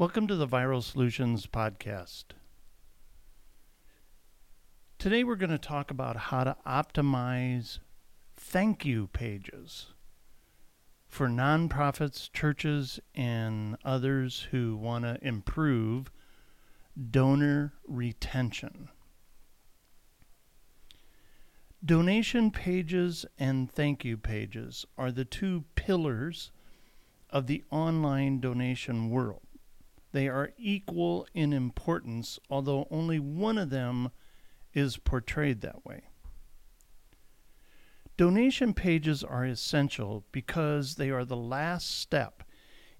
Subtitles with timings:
[0.00, 2.24] Welcome to the Viral Solutions Podcast.
[4.98, 7.80] Today we're going to talk about how to optimize
[8.34, 9.88] thank you pages
[11.06, 16.10] for nonprofits, churches, and others who want to improve
[17.10, 18.88] donor retention.
[21.84, 26.52] Donation pages and thank you pages are the two pillars
[27.28, 29.49] of the online donation world.
[30.12, 34.10] They are equal in importance, although only one of them
[34.74, 36.02] is portrayed that way.
[38.16, 42.42] Donation pages are essential because they are the last step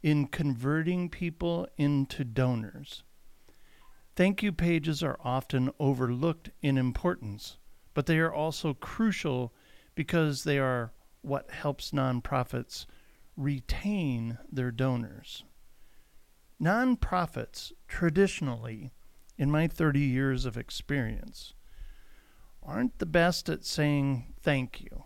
[0.02, 3.02] in converting people into donors.
[4.16, 7.58] Thank you pages are often overlooked in importance
[7.94, 9.52] but they are also crucial
[9.94, 10.92] because they are
[11.22, 12.86] what helps nonprofits
[13.36, 15.44] retain their donors.
[16.60, 18.92] Nonprofits, traditionally,
[19.38, 21.54] in my 30 years of experience,
[22.62, 25.04] aren't the best at saying thank you.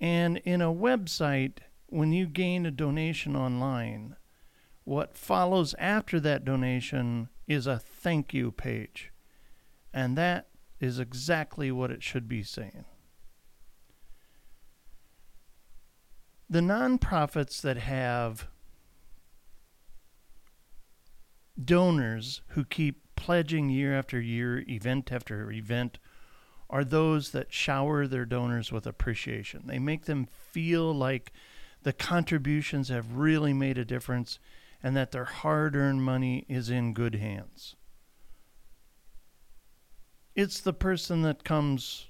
[0.00, 4.14] And in a website, when you gain a donation online,
[4.84, 9.10] what follows after that donation is a thank you page.
[9.92, 12.84] And that is exactly what it should be saying.
[16.48, 18.48] The nonprofits that have
[21.62, 25.98] donors who keep pledging year after year, event after event,
[26.70, 29.62] are those that shower their donors with appreciation.
[29.66, 31.32] They make them feel like
[31.82, 34.38] the contributions have really made a difference
[34.82, 37.74] and that their hard earned money is in good hands.
[40.34, 42.06] It's the person that comes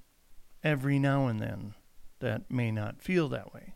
[0.62, 1.74] every now and then
[2.20, 3.74] that may not feel that way.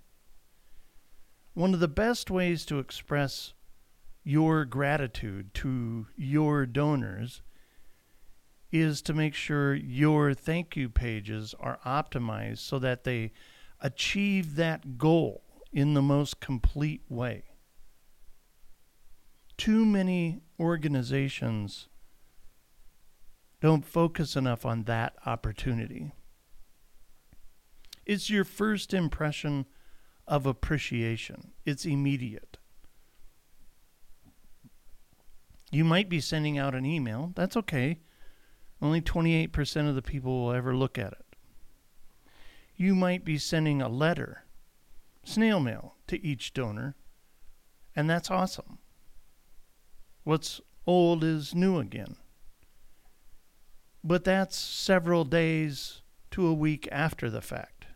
[1.55, 3.55] One of the best ways to express
[4.25, 7.43] your gratitude to your donors
[8.71, 13.33] is to make sure your thank you pages are optimized so that they
[13.81, 17.45] achieve that goal in the most complete way.
[19.59, 21.89] Too many organizations
[23.61, 26.13] don't focus enough on that opportunity.
[28.05, 29.67] It's your first impression
[30.27, 32.59] of appreciation, it's immediate.
[35.73, 37.33] You might be sending out an email.
[37.35, 37.99] That's okay.
[38.81, 41.37] Only 28% of the people will ever look at it.
[42.77, 44.45] You might be sending a letter,
[45.25, 46.95] snail mail, to each donor,
[47.97, 48.79] and that's awesome.
[50.23, 52.17] What's old is new again
[54.05, 57.87] but that's several days to a week after the fact.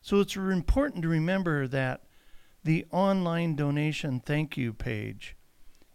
[0.00, 2.02] So it's important to remember that
[2.62, 5.36] the online donation thank you page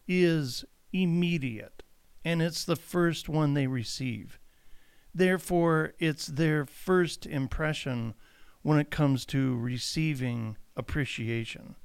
[0.09, 1.83] is immediate
[2.25, 4.39] and it's the first one they receive.
[5.13, 8.15] Therefore, it's their first impression
[8.61, 11.75] when it comes to receiving appreciation.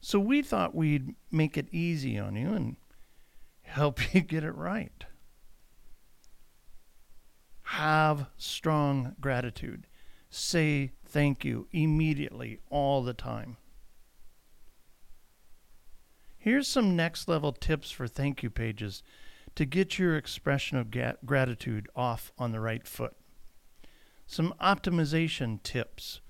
[0.00, 2.76] So we thought we'd make it easy on you and
[3.62, 5.04] help you get it right.
[7.62, 9.86] Have strong gratitude.
[10.28, 13.56] Say thank you immediately, all the time.
[16.44, 19.02] Here's some next level tips for thank you pages
[19.54, 20.90] to get your expression of
[21.24, 23.16] gratitude off on the right foot.
[24.26, 26.20] Some optimization tips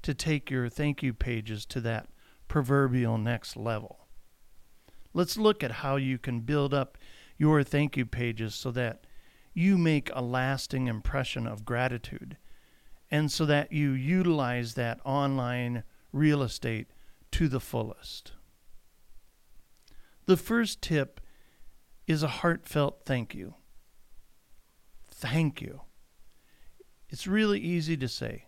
[0.00, 2.08] to take your thank you pages to that
[2.48, 4.06] proverbial next level.
[5.12, 6.96] Let's look at how you can build up
[7.36, 9.04] your thank you pages so that
[9.52, 12.38] you make a lasting impression of gratitude
[13.10, 16.86] and so that you utilize that online real estate
[17.32, 18.32] to the fullest.
[20.28, 21.22] The first tip
[22.06, 23.54] is a heartfelt thank you.
[25.08, 25.80] Thank you.
[27.08, 28.44] It's really easy to say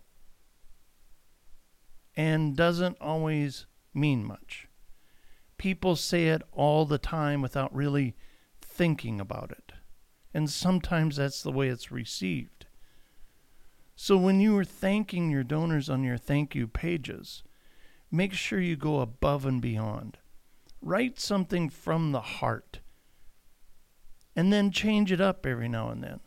[2.15, 3.65] and doesn't always
[3.95, 4.67] mean much
[5.57, 8.15] people say it all the time without really
[8.61, 9.71] thinking about it.
[10.35, 12.67] And sometimes that's the way it's received.
[13.95, 17.41] So when you are thanking your donors on your thank you pages,
[18.11, 20.19] make sure you go above and beyond.
[20.81, 22.79] Write something from the heart.
[24.35, 26.21] And then change it up every now and then.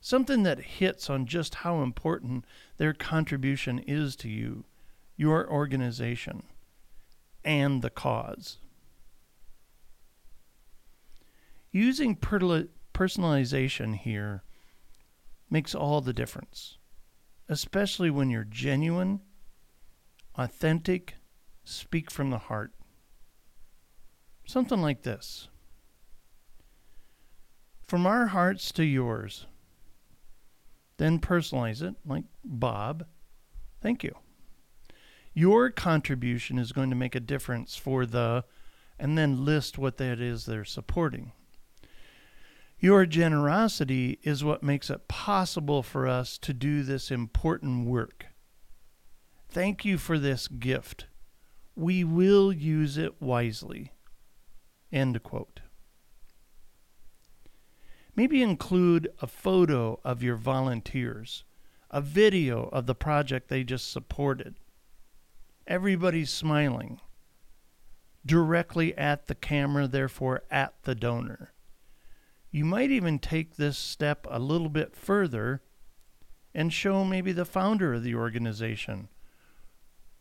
[0.00, 2.44] Something that hits on just how important
[2.76, 4.64] their contribution is to you,
[5.16, 6.42] your organization
[7.44, 8.58] and the cause.
[11.70, 14.42] Using personalization here
[15.50, 16.78] makes all the difference,
[17.48, 19.20] especially when you're genuine,
[20.36, 21.14] authentic,
[21.64, 22.72] speak from the heart.
[24.46, 25.48] Something like this
[27.86, 29.46] From our hearts to yours.
[30.96, 33.06] Then personalize it like Bob.
[33.80, 34.14] Thank you.
[35.32, 38.44] Your contribution is going to make a difference for the,
[38.98, 41.32] and then list what that is they're supporting.
[42.78, 48.26] Your generosity is what makes it possible for us to do this important work.
[49.48, 51.06] Thank you for this gift.
[51.74, 53.92] We will use it wisely.
[54.94, 55.58] End quote.
[58.14, 61.42] Maybe include a photo of your volunteers,
[61.90, 64.54] a video of the project they just supported.
[65.66, 67.00] Everybody's smiling
[68.24, 71.52] directly at the camera, therefore at the donor.
[72.52, 75.60] You might even take this step a little bit further
[76.54, 79.08] and show maybe the founder of the organization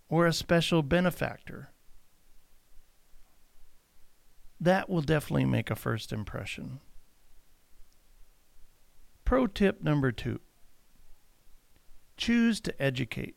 [0.09, 1.72] or a special benefactor.
[4.63, 6.80] That will definitely make a first impression.
[9.25, 10.39] Pro tip number two
[12.15, 13.36] choose to educate.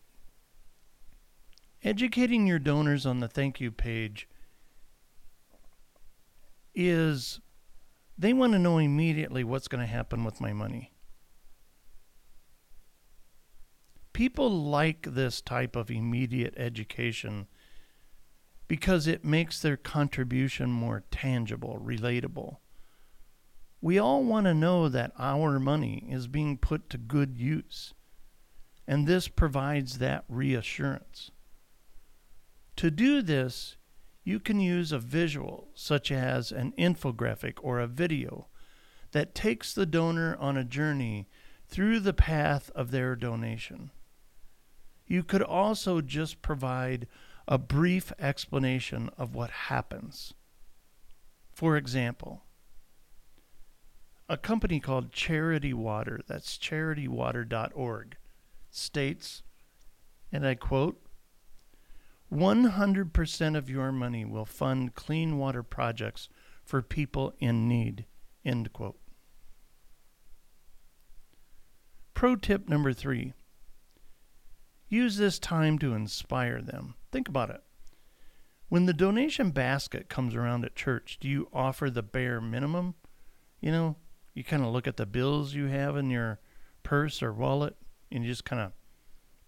[1.83, 4.29] Educating your donors on the thank you page
[6.77, 7.41] is
[8.17, 10.93] they want to know immediately what's going to happen with my money.
[14.13, 17.49] People like this type of immediate education
[18.69, 22.57] because it makes their contribution more tangible, relatable.
[23.81, 27.95] We all want to know that our money is being put to good use,
[28.87, 31.31] and this provides that reassurance.
[32.77, 33.77] To do this,
[34.25, 38.49] you can use a visual, such as an infographic or a video,
[39.13, 41.29] that takes the donor on a journey
[41.69, 43.91] through the path of their donation.
[45.07, 47.07] You could also just provide
[47.49, 50.35] a brief explanation of what happens.
[51.53, 52.43] For example,
[54.29, 58.17] a company called Charity Water, that's charitywater.org,
[58.71, 59.43] states,
[60.33, 61.01] and I quote,
[62.33, 66.29] 100% of your money will fund clean water projects
[66.65, 68.05] for people in need.
[68.45, 68.99] End quote.
[72.15, 73.35] Pro tip number three
[74.89, 76.95] use this time to inspire them.
[77.13, 77.63] Think about it.
[78.69, 82.95] When the donation basket comes around at church, do you offer the bare minimum?
[83.61, 83.97] You know,
[84.35, 86.41] you kind of look at the bills you have in your
[86.83, 87.77] purse or wallet
[88.11, 88.73] and you just kind of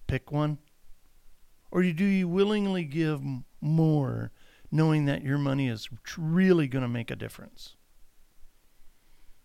[0.06, 0.58] pick one
[1.70, 3.22] or do you willingly give
[3.60, 4.32] more
[4.70, 7.76] knowing that your money is really going to make a difference?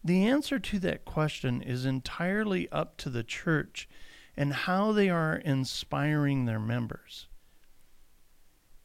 [0.03, 3.87] The answer to that question is entirely up to the church
[4.35, 7.27] and how they are inspiring their members.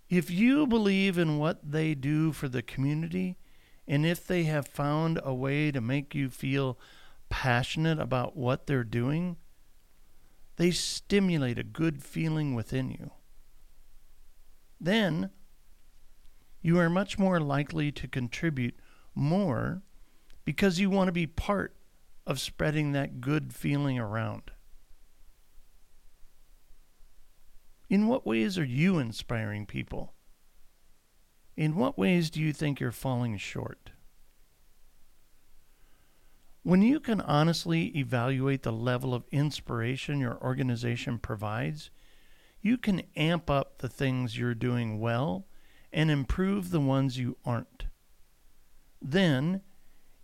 [0.08, 3.36] If you believe in what they do for the community,
[3.86, 6.78] and if they have found a way to make you feel
[7.28, 9.36] passionate about what they're doing,
[10.56, 13.10] they stimulate a good feeling within you
[14.80, 15.30] then
[16.60, 18.76] you are much more likely to contribute
[19.14, 19.82] more
[20.44, 21.76] because you want to be part
[22.26, 24.50] of spreading that good feeling around.
[27.88, 30.12] In what ways are you inspiring people?
[31.56, 33.90] In what ways do you think you're falling short?
[36.62, 41.90] When you can honestly evaluate the level of inspiration your organization provides,
[42.60, 45.46] you can amp up the things you're doing well
[45.90, 47.86] and improve the ones you aren't.
[49.00, 49.62] Then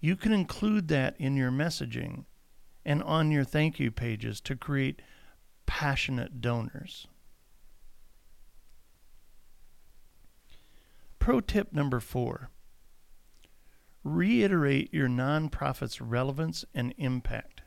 [0.00, 2.26] you can include that in your messaging
[2.84, 5.00] and on your thank you pages to create
[5.64, 7.06] passionate donors.
[11.24, 12.50] Pro tip number four
[14.02, 17.62] reiterate your nonprofit's relevance and impact.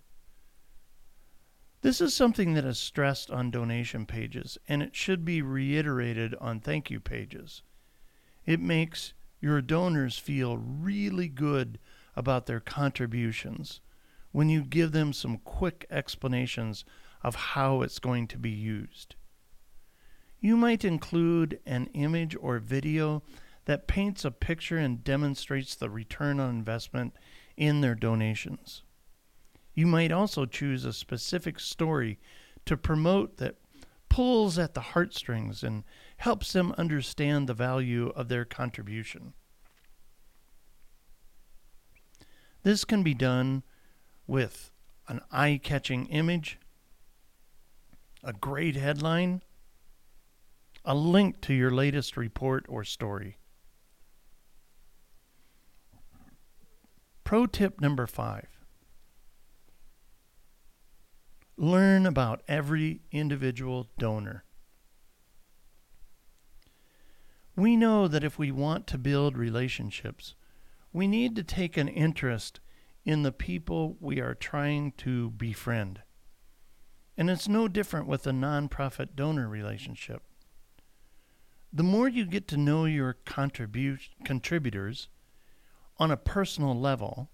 [1.82, 6.60] This is something that is stressed on donation pages, and it should be reiterated on
[6.60, 7.64] thank you pages.
[8.46, 11.80] It makes your donors feel really good
[12.16, 13.82] about their contributions
[14.32, 16.86] when you give them some quick explanations
[17.24, 19.16] of how it's going to be used.
[20.40, 23.24] You might include an image or video
[23.68, 27.14] that paints a picture and demonstrates the return on investment
[27.58, 28.82] in their donations.
[29.74, 32.18] You might also choose a specific story
[32.64, 33.58] to promote that
[34.08, 35.84] pulls at the heartstrings and
[36.16, 39.34] helps them understand the value of their contribution.
[42.64, 43.64] This can be done
[44.26, 44.72] with
[45.10, 46.58] an eye catching image,
[48.24, 49.44] a great headline,
[50.86, 53.38] a link to your latest report or story.
[57.28, 58.48] Pro tip number five
[61.58, 64.46] learn about every individual donor.
[67.54, 70.36] We know that if we want to build relationships,
[70.94, 72.62] we need to take an interest
[73.04, 76.04] in the people we are trying to befriend.
[77.18, 80.24] And it's no different with a nonprofit donor relationship.
[81.74, 85.10] The more you get to know your contribu- contributors
[86.00, 87.30] on a personal level,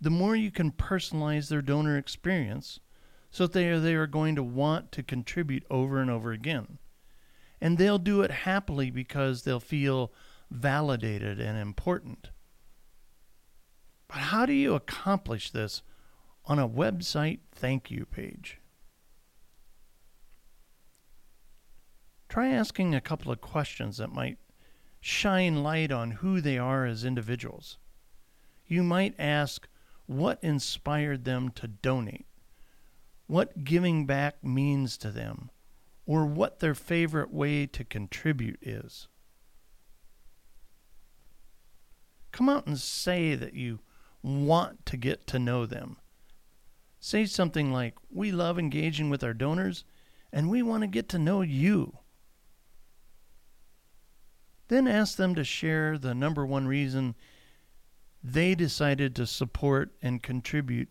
[0.00, 2.80] the more you can personalize their donor experience
[3.30, 6.78] so that they are, they are going to want to contribute over and over again.
[7.60, 10.12] And they'll do it happily because they'll feel
[10.50, 12.30] validated and important.
[14.08, 15.82] But how do you accomplish this
[16.44, 18.58] on a website thank you page?
[22.28, 24.38] Try asking a couple of questions that might
[25.00, 27.78] shine light on who they are as individuals.
[28.72, 29.68] You might ask
[30.06, 32.24] what inspired them to donate
[33.26, 35.50] what giving back means to them,
[36.06, 39.08] or what their favorite way to contribute is.
[42.30, 43.80] Come out and say that you
[44.22, 45.98] want to get to know them.
[46.98, 49.84] Say something like, We love engaging with our donors,
[50.32, 51.98] and we want to get to know you.
[54.68, 57.14] Then ask them to share the number one reason
[58.22, 60.88] they decided to support and contribute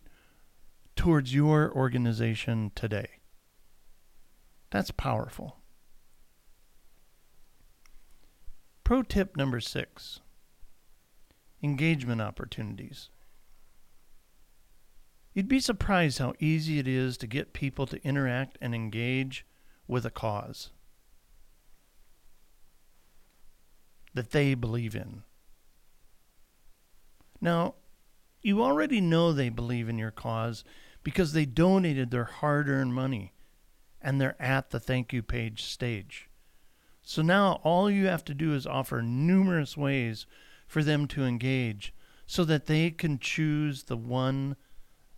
[0.96, 3.08] towards your organization today.
[4.70, 5.58] That's powerful.
[8.84, 10.20] Pro tip number six
[11.62, 13.08] engagement opportunities.
[15.32, 19.46] You'd be surprised how easy it is to get people to interact and engage
[19.86, 20.70] with a cause
[24.12, 25.22] that they believe in.
[27.42, 27.74] Now,
[28.40, 30.64] you already know they believe in your cause
[31.02, 33.34] because they donated their hard earned money
[34.00, 36.30] and they're at the thank you page stage.
[37.02, 40.24] So now all you have to do is offer numerous ways
[40.68, 41.92] for them to engage
[42.26, 44.54] so that they can choose the one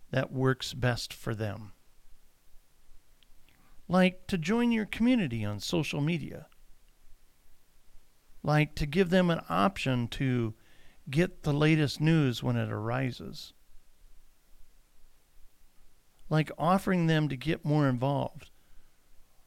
[0.09, 1.73] that works best for them.
[3.87, 6.47] Like to join your community on social media.
[8.41, 10.55] Like to give them an option to
[11.09, 13.53] get the latest news when it arises.
[16.29, 18.49] Like offering them to get more involved,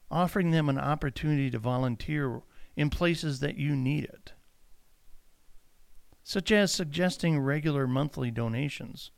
[0.09, 2.41] offering them an opportunity to volunteer
[2.75, 4.33] in places that you need it,
[6.23, 9.11] such as suggesting regular monthly donations.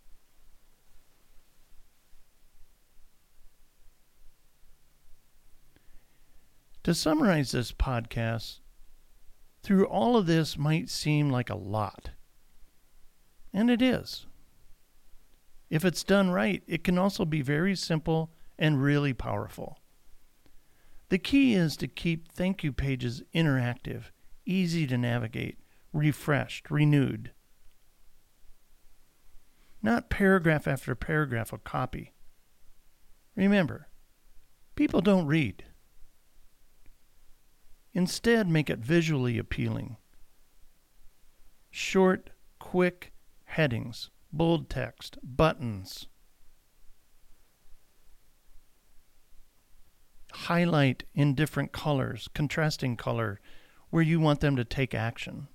[6.84, 8.58] To summarize this podcast,
[9.62, 12.10] through all of this might seem like a lot.
[13.54, 14.26] And it is.
[15.70, 19.80] If it's done right, it can also be very simple and really powerful.
[21.10, 24.12] The key is to keep thank you pages interactive,
[24.46, 25.58] easy to navigate,
[25.92, 27.32] refreshed, renewed.
[29.82, 32.14] Not paragraph after paragraph of copy.
[33.36, 33.88] Remember,
[34.76, 35.64] people don't read.
[37.94, 39.98] Instead, make it visually appealing.
[41.72, 42.30] Short,
[42.60, 43.11] quick,
[43.52, 46.08] headings, bold text, buttons.
[50.32, 53.42] Highlight in different colors, contrasting color,
[53.90, 55.50] where you want them to take action.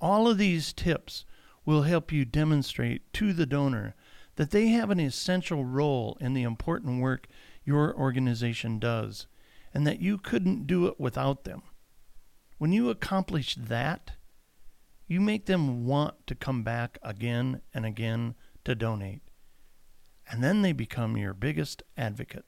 [0.00, 1.24] All of these tips
[1.64, 3.94] will help you demonstrate to the donor
[4.34, 7.28] that they have an essential role in the important work
[7.64, 9.28] your organization does
[9.72, 11.62] and that you couldn't do it without them.
[12.58, 14.15] When you accomplish that,
[15.08, 18.34] you make them want to come back again and again
[18.64, 19.22] to donate.
[20.28, 22.44] And then they become your biggest advocate.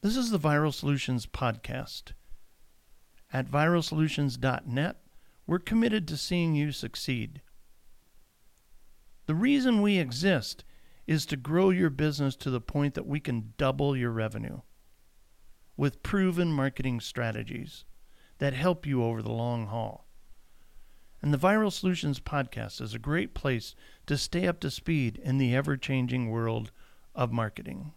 [0.00, 2.12] This is the Viral Solutions Podcast.
[3.30, 4.96] At viralsolutions.net,
[5.46, 7.42] we're committed to seeing you succeed.
[9.26, 10.64] The reason we exist
[11.06, 14.60] is to grow your business to the point that we can double your revenue
[15.76, 17.84] with proven marketing strategies
[18.38, 20.06] that help you over the long haul.
[21.20, 23.74] And the Viral Solutions podcast is a great place
[24.06, 26.70] to stay up to speed in the ever changing world
[27.14, 27.92] of marketing.